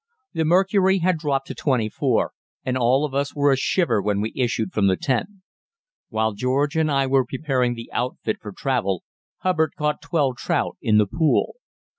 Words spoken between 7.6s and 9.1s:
the outfit for travel